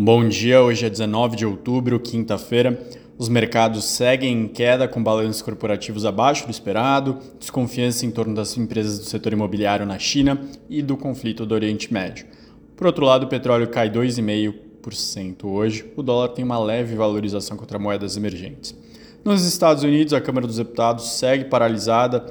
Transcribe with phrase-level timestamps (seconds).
[0.00, 2.80] Bom dia, hoje é 19 de outubro, quinta-feira.
[3.18, 8.56] Os mercados seguem em queda com balanços corporativos abaixo do esperado, desconfiança em torno das
[8.56, 10.40] empresas do setor imobiliário na China
[10.70, 12.26] e do conflito do Oriente Médio.
[12.76, 15.92] Por outro lado, o petróleo cai 2,5% hoje.
[15.96, 18.76] O dólar tem uma leve valorização contra moedas emergentes.
[19.24, 22.24] Nos Estados Unidos, a Câmara dos Deputados segue paralisada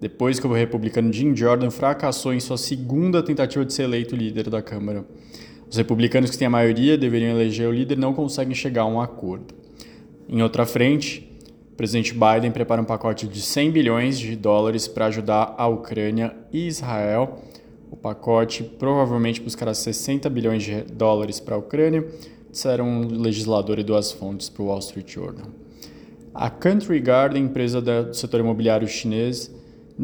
[0.00, 4.48] depois que o republicano Jim Jordan fracassou em sua segunda tentativa de ser eleito líder
[4.48, 5.04] da Câmara.
[5.72, 9.00] Os republicanos que têm a maioria deveriam eleger o líder não conseguem chegar a um
[9.00, 9.54] acordo.
[10.28, 11.26] Em outra frente,
[11.72, 16.36] o presidente Biden prepara um pacote de 100 bilhões de dólares para ajudar a Ucrânia
[16.52, 17.42] e Israel.
[17.90, 22.06] O pacote provavelmente buscará 60 bilhões de dólares para a Ucrânia,
[22.50, 25.46] disseram um legislador e duas fontes para o Wall Street Journal.
[26.34, 29.50] A Country Garden, empresa do setor imobiliário chinês,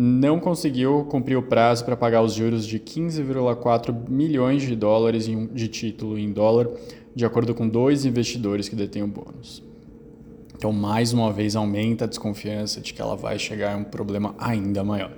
[0.01, 5.67] não conseguiu cumprir o prazo para pagar os juros de 15,4 milhões de dólares de
[5.67, 6.71] título em dólar,
[7.17, 9.61] de acordo com dois investidores que detêm o bônus.
[10.55, 14.37] Então, mais uma vez, aumenta a desconfiança de que ela vai chegar a um problema
[14.39, 15.11] ainda maior.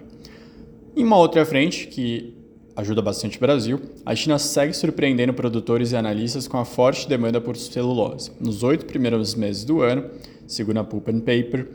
[0.97, 2.35] Em uma outra frente, que
[2.75, 7.39] ajuda bastante o Brasil, a China segue surpreendendo produtores e analistas com a forte demanda
[7.39, 8.33] por celulose.
[8.41, 10.07] Nos oito primeiros meses do ano,
[10.47, 11.69] segundo a Pulp and Paper,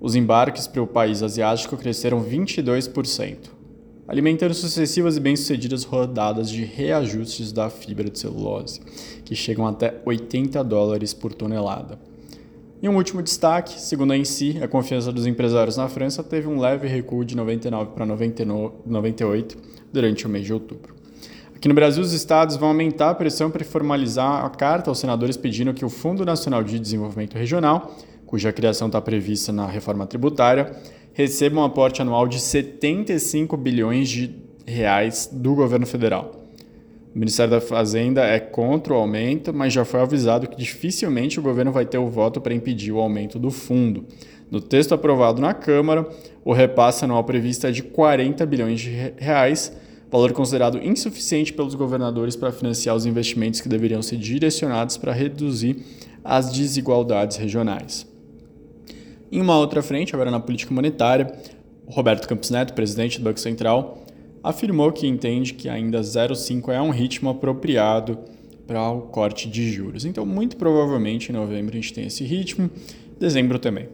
[0.00, 3.36] os embarques para o país asiático cresceram 22%,
[4.06, 8.80] alimentando sucessivas e bem-sucedidas rodadas de reajustes da fibra de celulose,
[9.24, 11.98] que chegam até 80 dólares por tonelada.
[12.80, 16.60] E um último destaque, segundo a ENSI, a confiança dos empresários na França teve um
[16.60, 19.58] leve recuo de 99 para 98
[19.92, 20.94] durante o mês de outubro.
[21.56, 25.36] Aqui no Brasil, os estados vão aumentar a pressão para formalizar a carta aos senadores
[25.36, 27.96] pedindo que o Fundo Nacional de Desenvolvimento Regional
[28.28, 30.70] cuja criação está prevista na reforma tributária,
[31.14, 34.34] receba um aporte anual de 75 bilhões de
[34.66, 36.32] reais do governo federal.
[37.14, 41.42] O Ministério da Fazenda é contra o aumento, mas já foi avisado que dificilmente o
[41.42, 44.04] governo vai ter o voto para impedir o aumento do fundo.
[44.50, 46.06] No texto aprovado na Câmara,
[46.44, 49.72] o repasse anual previsto é de 40 bilhões de reais,
[50.10, 55.82] valor considerado insuficiente pelos governadores para financiar os investimentos que deveriam ser direcionados para reduzir
[56.22, 58.07] as desigualdades regionais.
[59.30, 61.32] Em uma outra frente, agora na política monetária,
[61.86, 64.04] Roberto Campos Neto, presidente do Banco Central,
[64.42, 68.18] afirmou que entende que ainda 0,5 é um ritmo apropriado
[68.66, 70.04] para o corte de juros.
[70.04, 72.70] Então, muito provavelmente em novembro a gente tem esse ritmo,
[73.18, 73.88] dezembro também.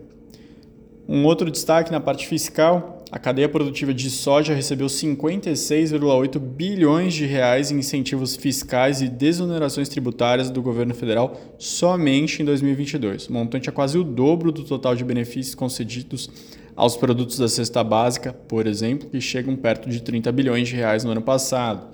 [1.06, 7.26] Um outro destaque na parte fiscal, a cadeia produtiva de soja recebeu 56,8 bilhões de
[7.26, 13.28] reais em incentivos fiscais e desonerações tributárias do governo federal somente em 2022.
[13.28, 16.30] O montante é quase o dobro do total de benefícios concedidos
[16.74, 21.04] aos produtos da cesta básica, por exemplo, que chegam perto de 30 bilhões de reais
[21.04, 21.86] no ano passado.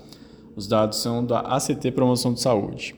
[0.55, 2.95] Os dados são da ACT Promoção de Saúde.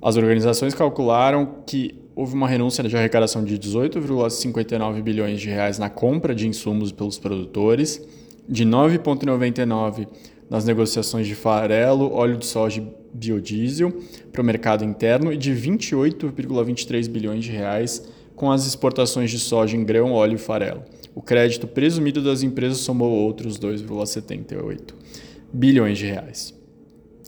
[0.00, 5.88] As organizações calcularam que houve uma renúncia de arrecadação de 18,59 bilhões de reais na
[5.88, 8.04] compra de insumos pelos produtores,
[8.48, 10.08] de 9,99
[10.50, 13.92] nas negociações de farelo, óleo de soja e biodiesel
[14.32, 19.76] para o mercado interno e de 28,23 bilhões de reais com as exportações de soja
[19.76, 20.82] em grão, óleo e farelo.
[21.14, 24.92] O crédito presumido das empresas somou outros 2,78
[25.52, 26.52] bilhões de reais.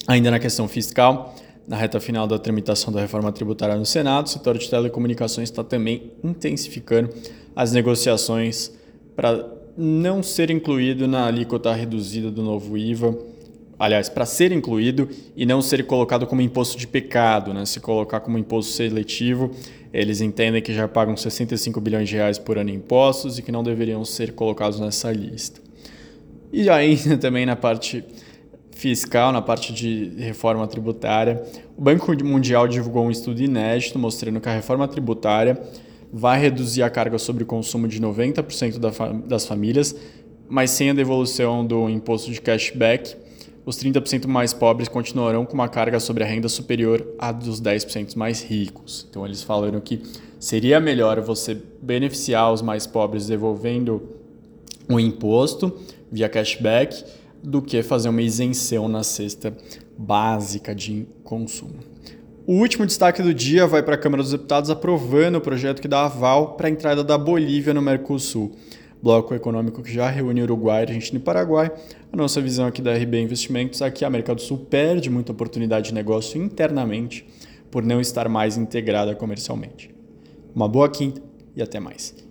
[0.09, 1.37] Ainda na questão fiscal,
[1.71, 5.63] na reta final da tramitação da reforma tributária no Senado, o setor de telecomunicações está
[5.63, 7.11] também intensificando
[7.55, 8.73] as negociações
[9.15, 9.49] para
[9.79, 13.17] não ser incluído na alíquota reduzida do novo IVA.
[13.79, 17.65] Aliás, para ser incluído e não ser colocado como imposto de pecado, né?
[17.65, 19.53] se colocar como imposto seletivo,
[19.93, 23.53] eles entendem que já pagam 65 bilhões de reais por ano em impostos e que
[23.53, 25.61] não deveriam ser colocados nessa lista.
[26.53, 28.05] E ainda também na parte
[28.81, 31.43] fiscal, na parte de reforma tributária,
[31.77, 35.61] o Banco Mundial divulgou um estudo inédito mostrando que a reforma tributária
[36.11, 38.79] vai reduzir a carga sobre o consumo de 90%
[39.27, 39.95] das famílias,
[40.49, 43.15] mas sem a devolução do imposto de cashback,
[43.67, 48.17] os 30% mais pobres continuarão com uma carga sobre a renda superior à dos 10%
[48.17, 49.07] mais ricos.
[49.11, 50.03] Então eles falaram que
[50.39, 54.03] seria melhor você beneficiar os mais pobres devolvendo
[54.89, 55.71] o imposto
[56.11, 59.57] via cashback do que fazer uma isenção na cesta
[59.97, 61.81] básica de consumo.
[62.47, 65.87] O último destaque do dia vai para a Câmara dos Deputados aprovando o projeto que
[65.87, 68.53] dá aval para a entrada da Bolívia no Mercosul,
[69.03, 71.71] bloco econômico que já reúne Uruguai, Argentina e Paraguai.
[72.13, 75.33] A nossa visão aqui da RB Investimentos é que a América do Sul perde muita
[75.33, 77.27] oportunidade de negócio internamente
[77.71, 79.95] por não estar mais integrada comercialmente.
[80.55, 81.23] Uma boa quinta
[81.55, 82.30] e até mais.